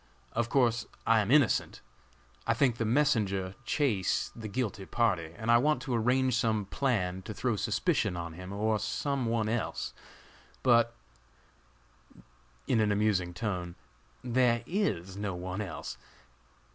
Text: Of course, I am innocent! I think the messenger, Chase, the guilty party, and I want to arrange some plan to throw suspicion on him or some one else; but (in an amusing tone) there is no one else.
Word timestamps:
Of 0.31 0.49
course, 0.49 0.87
I 1.05 1.19
am 1.19 1.29
innocent! 1.29 1.81
I 2.47 2.55
think 2.55 2.77
the 2.77 2.85
messenger, 2.85 3.53
Chase, 3.65 4.31
the 4.35 4.47
guilty 4.47 4.87
party, 4.87 5.35
and 5.37 5.51
I 5.51 5.59
want 5.59 5.79
to 5.83 5.93
arrange 5.93 6.35
some 6.35 6.65
plan 6.65 7.21
to 7.21 7.35
throw 7.35 7.55
suspicion 7.55 8.17
on 8.17 8.33
him 8.33 8.51
or 8.51 8.79
some 8.79 9.27
one 9.27 9.47
else; 9.47 9.93
but 10.63 10.95
(in 12.65 12.79
an 12.79 12.91
amusing 12.91 13.31
tone) 13.35 13.75
there 14.23 14.63
is 14.65 15.17
no 15.17 15.35
one 15.35 15.61
else. 15.61 15.99